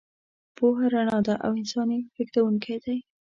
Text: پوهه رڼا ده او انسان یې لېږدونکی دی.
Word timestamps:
پوهه 0.55 0.85
رڼا 0.93 1.17
ده 1.27 1.33
او 1.45 1.51
انسان 1.61 1.87
یې 1.95 2.01
لېږدونکی 2.15 2.75
دی. 2.83 2.97